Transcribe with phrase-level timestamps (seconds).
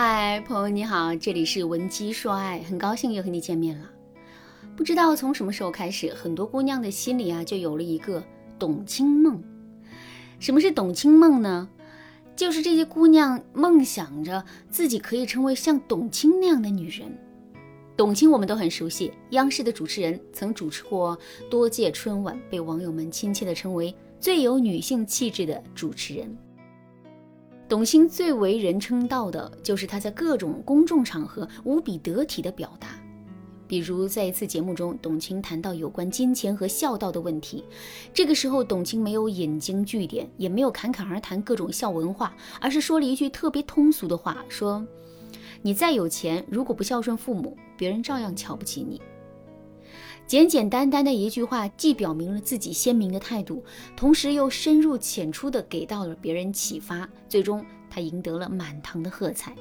[0.00, 3.90] 嗨，朋友你好，这里是文姬说爱，很高兴又和你见面了。
[4.76, 8.22] 不知道从什么时候开始，很多姑娘的心里啊就有了一个
[8.60, 9.42] 董卿梦。
[10.38, 11.68] 什么是董卿梦呢？
[12.36, 17.12] 就是这些姑娘梦想着自己可以成为像董卿那样的女人。
[17.96, 21.18] 董卿我们都很熟悉，央视的主持人，曾主持过
[21.50, 26.38] 多届春晚，被网友们亲切地称为最有女性气质的主持人。
[27.68, 32.98] 董卿最为人称道的就是她在各种公众场合无比得体的表达，
[33.66, 37.62] 比如在一次节目中，董卿谈到有关金钱和孝道的问题，
[38.14, 44.82] 这个时候董卿没有引经据典，也没有侃侃而谈各种孝文化，而是说了一句特别通俗的话：说
[45.60, 48.98] 你再有钱，如果不孝顺父母，别人照样瞧不起你。
[50.28, 53.64] 简简单单的一句话，既表明了自己鲜明的态度，
[53.96, 57.08] 同时又深入浅出的给到了别人启发。
[57.30, 59.56] 最终，她赢得了满堂的喝彩。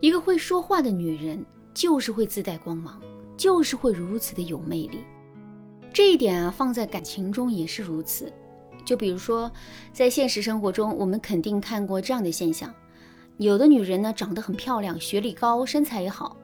[0.00, 3.00] 一个会说话的女人，就是会自带光芒，
[3.38, 4.98] 就是会如此的有魅力。
[5.94, 8.30] 这一点啊，放在感情中也是如此。
[8.84, 9.50] 就比如说，
[9.94, 12.70] 在现实生活中，我们肯定看过这样的现象：
[13.38, 16.36] 有的女人呢，长得很漂亮，学历高，身材也好。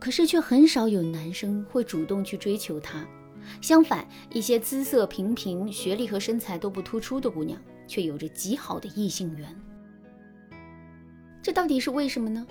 [0.00, 3.06] 可是却很少有男生会主动去追求她，
[3.60, 9.54] 相反，一些姿色平平、学历和身材都不突出的姑娘，却有着极好的异性缘。
[11.42, 12.46] 这到底是为什么呢？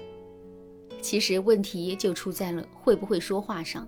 [1.02, 3.88] 其实问题就出在了会不会说话上。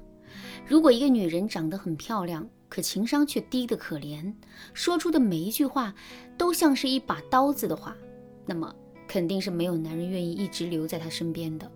[0.65, 4.33] 如果一个女人长得很漂亮，可情商却低得可怜，
[4.73, 5.93] 说出的每一句话
[6.37, 7.95] 都像是一把刀子的话，
[8.45, 8.73] 那么
[9.07, 11.69] 肯定是没有男人愿意一直留在她身边的。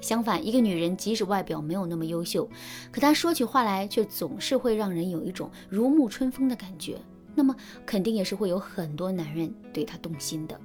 [0.00, 2.48] 相反，一个女人即使外表没有那么优秀，
[2.90, 6.98] 可她说起话来却总是会让人有一种如沐春风的感觉，
[7.34, 10.58] 那么肯定也是会有很多男人对她动心的。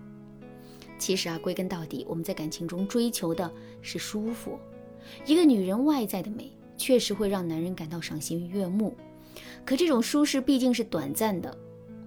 [0.97, 4.57] 其实啊，归根到底，我们在感情中追求的是舒服。
[5.25, 8.95] 一个女人外在的美确实会让男人感到赏心悦目，
[9.65, 11.55] 可这种舒适毕竟是短暂的。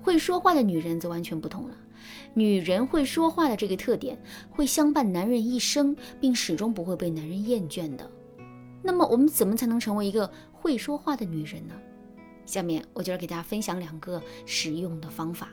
[0.01, 1.77] 会说话的女人则完全不同了。
[2.35, 4.21] 女人会说话的这个特点
[4.51, 8.11] 会相伴男人一生，并始终不会被男人厌倦的。
[8.83, 11.75] 那么，我们怎么才能成为一个会说话的女人呢？
[12.47, 15.51] 下面我就来给大家分享两个实用的方法。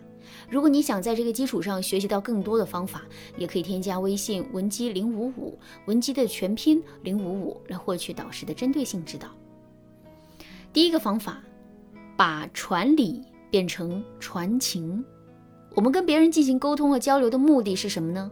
[0.49, 3.03] 如果你想在这个基础上学习到更多的方法，
[3.37, 5.57] 也可以添加微信文姬零五五，
[5.87, 9.27] 文姬的全拼零五五，来获取导师的针对性指导。
[10.71, 11.43] 第一个方法，
[12.15, 15.03] 把传理变成传情。
[15.75, 18.31] 我们跟别人进行沟通和交流的目的是什么呢？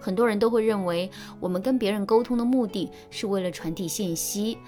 [0.00, 1.08] 很多人都会认为，
[1.38, 4.58] 我们跟别人沟通的目的是为了传递信息。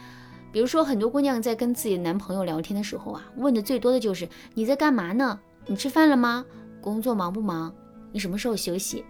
[0.53, 5.41] 比如说，很多姑娘在跟自己的男朋友聊天的时候啊，问的最多的就是你在干嘛呢？
[5.67, 6.47] 你吃饭了吗？
[6.81, 7.75] 工作忙不忙？
[8.13, 9.05] 你什么时候休息？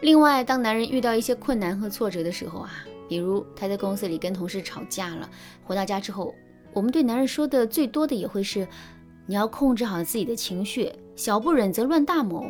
[0.00, 2.70] 另外，当男人遇到一些困难和挫折的时候啊，
[3.10, 5.28] 比如他在公司里跟同事吵架了，
[5.64, 6.34] 回到家之后，
[6.72, 8.66] 我们对男人说的最多的也会是。
[9.26, 12.44] 你要控制好自己的情绪，小不忍则乱大谋。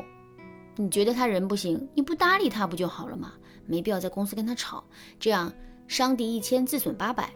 [0.76, 3.32] 你觉得他人不行，你不搭理他不就好了吗？
[3.66, 4.84] 没必要在公司跟他吵，
[5.18, 5.52] 这样
[5.86, 7.32] 伤敌一千自损八百。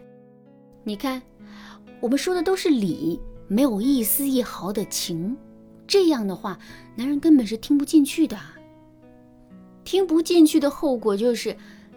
[0.83, 1.21] 你看，
[1.99, 5.35] 我们说的都是理，没有一丝一毫的情。
[5.87, 6.59] 这样的话，
[6.95, 8.37] 男人根本是听不进去的。
[9.83, 11.55] 听不进去的后果就是，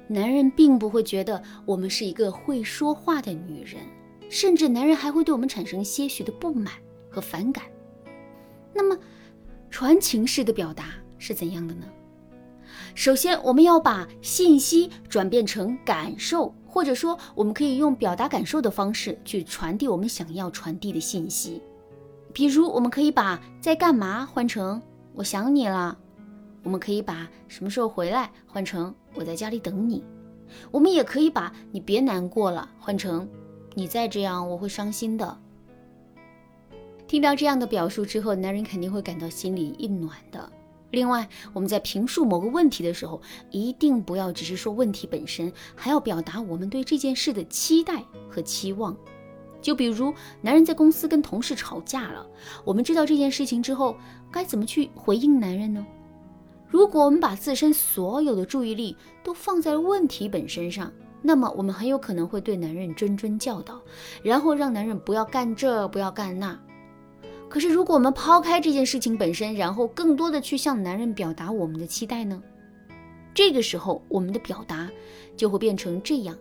[0.09, 3.83] 男人并不会觉得我们是一个会说话的女人，
[4.31, 6.73] 甚至男人还会对我们产生些许的不满。
[7.13, 7.65] 和反感。
[8.73, 8.99] 那么，
[9.73, 11.87] 传情式的表达是怎样的呢？
[12.95, 21.63] 首先，我们要把信息转变成感受，或者说，我们可以用表达感受的方式去传递我们想要传递的信息。
[22.35, 24.81] 比如，我们可以把“在干嘛”换成
[25.17, 25.97] “我想你了”；
[26.63, 30.01] 我们可以把“什么时候回来”换成“我在家里等你”；
[30.71, 33.27] 我们也可以把“你别难过了”换成
[33.73, 35.37] “你再这样，我会伤心的”。
[37.13, 40.51] 听到这样的表述之后，男人肯定会感到心里一暖的。
[40.93, 43.21] 另外，我们在评述某个问题的时候，
[43.51, 48.97] 一定不要只是说问题本身，还要表达我们对这件事的期待和期望。
[49.61, 52.27] 就比如，男人在公司跟同事吵架了，
[52.65, 53.95] 我们知道这件事情之后，
[54.31, 55.87] 该怎么去回应男人呢？
[56.67, 63.79] 如果我们把自身所有的注意力都放在问题本身上，那么我们很有可能会对男人谆谆教导，
[64.23, 66.59] 然后让男人不要干这，不要干那。
[67.53, 72.43] 可是，如果我们抛开这件事情本身，然后更多的去向男人表达我们的期待呢？
[73.35, 74.91] 这个时候，我们的表达
[75.37, 76.35] 就会变成这样：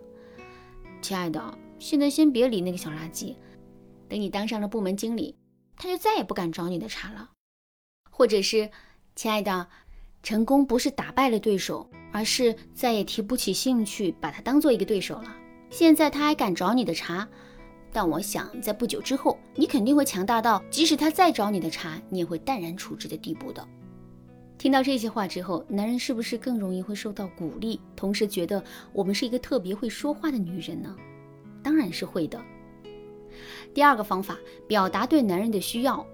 [1.02, 3.36] 亲爱的，现在先别理那个小垃圾，
[4.08, 5.36] 等你当上了部门经理，
[5.76, 7.32] 他就再也不敢找你的茬了。
[8.10, 8.70] 或者是，
[9.14, 9.68] 亲爱的，
[10.24, 15.36] 成功不是打败了对手，而是再也提不起兴趣把他当做一个对手了。
[15.70, 17.28] 现在他还敢找你的茬，
[17.92, 23.68] 但我想在不久之后，你肯定会强大到即使他再找你的茬，你也会淡然处之的地步的。
[24.58, 30.96] 听到这些话之后，男人是不是更容易会受到鼓励，同时觉得我们是一个特别会说话的女人呢？
[31.64, 32.40] 当然是会的。
[33.74, 34.38] 第二个方法，
[34.68, 36.06] 表达对男人的需要。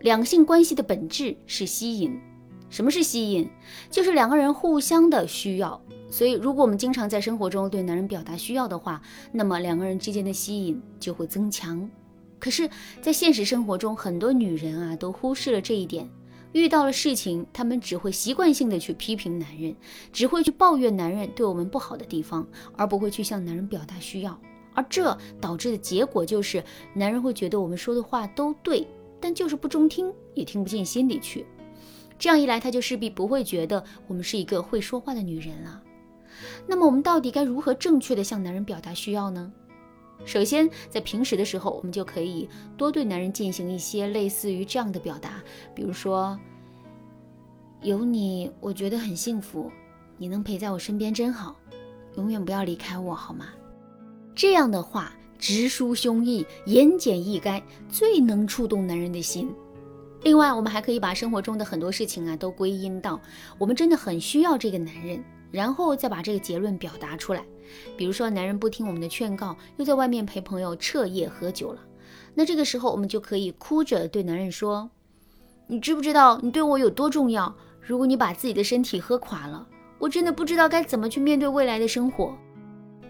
[0.00, 2.20] 两性关系的本质是吸引。
[2.70, 3.48] 什么是吸引？
[3.90, 5.80] 就是两个人互相的需要。
[6.10, 9.02] 所以，如果我们经常在生活中对男人表达需要的话，
[9.32, 11.88] 那么两个人之间的吸引就会增强。
[12.38, 12.68] 可是，
[13.00, 16.08] 在现实生活中，很多女人啊都忽视了这一点。
[16.52, 19.74] 遇到了事情，她们只会习惯性的去批评男人，
[20.12, 22.46] 只会去抱怨男人对我们不好的地方，
[22.76, 24.38] 而不会去向男人表达需要。
[24.72, 26.62] 而这导致的结果就是，
[26.92, 28.86] 男人会觉得我们说的话都对。
[29.20, 31.46] 但就是不中听，也听不进心里去。
[32.24, 35.82] 这样一来，他就势必不会觉得我们是一个会说话的女人了。
[36.66, 39.52] 那么，我们到底该如何正确的向男人表达需要呢？
[40.24, 42.48] 首先，在平时的时候，我们就可以
[42.78, 45.42] 多对男人进行一些类似于这样的表达，
[45.74, 46.40] 比如说
[47.84, 49.70] ：“有你，我觉得很幸福。
[50.16, 51.54] 你能陪在我身边真好，
[52.16, 53.48] 永远不要离开我，好吗？”
[54.34, 55.12] 这样的话。
[55.36, 59.52] 直抒胸臆，言简意赅，最能触动男人的心。
[60.24, 63.20] 另外，我们还可以把生活中的很多事情啊，都归因到
[63.58, 67.44] 我们真的很需要这个男人，然后再把这个结论表达出来。
[67.94, 71.80] 比如说，男人不听我们的劝告，又在外面陪朋友彻夜喝酒了，
[72.34, 74.88] 那这个时候我们就可以哭着对男人说
[75.68, 77.54] ：“你知不知道你对我有多重要？
[77.82, 79.66] 如果你把自己的身体喝垮了，
[79.98, 82.34] 我真的不知道该怎么去面对未来的生活。”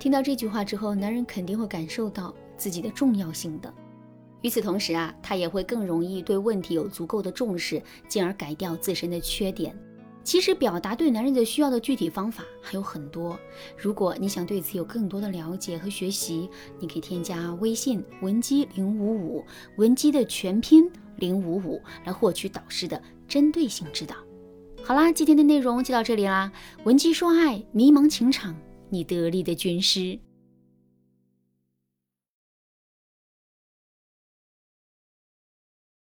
[0.00, 3.72] 听到这句话之后，男人肯定会感受到自己的重要性的。
[4.44, 9.74] 与此同时啊，他也会更容易对问题有足够的重视，进而改掉自身的缺点。
[10.22, 13.38] 其实，表达对男人的需要的具体方法还有很多。
[13.74, 19.42] 如果你想对此有更多的了解和学习，你可以添加微信文姬零五五，
[19.78, 24.14] 文姬的全拼零五五，来获取导师的针对性指导。
[24.82, 26.52] 好啦，今天的内容就到这里啦。
[26.84, 28.54] 文姬说爱，迷茫情场。
[28.90, 30.18] 你得力的军师。